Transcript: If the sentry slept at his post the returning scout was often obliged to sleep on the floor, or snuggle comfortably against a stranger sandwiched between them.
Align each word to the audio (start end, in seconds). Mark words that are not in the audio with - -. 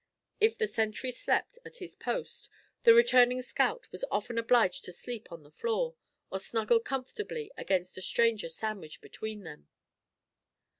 If 0.39 0.57
the 0.57 0.65
sentry 0.65 1.11
slept 1.11 1.59
at 1.63 1.77
his 1.77 1.95
post 1.95 2.49
the 2.85 2.95
returning 2.95 3.43
scout 3.43 3.87
was 3.91 4.03
often 4.09 4.39
obliged 4.39 4.83
to 4.85 4.91
sleep 4.91 5.31
on 5.31 5.43
the 5.43 5.51
floor, 5.51 5.93
or 6.31 6.39
snuggle 6.39 6.79
comfortably 6.79 7.51
against 7.55 7.99
a 7.99 8.01
stranger 8.01 8.49
sandwiched 8.49 9.01
between 9.01 9.43
them. 9.43 9.67